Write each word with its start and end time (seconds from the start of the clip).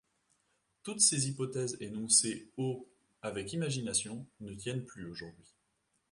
Toutes 0.81 0.99
ces 0.99 1.27
hypothèses, 1.29 1.77
énoncées 1.79 2.49
au 2.57 2.87
avec 3.21 3.53
imagination, 3.53 4.25
ne 4.39 4.51
tiennent 4.55 4.83
plus 4.83 5.05
aujourd’hui. 5.05 5.45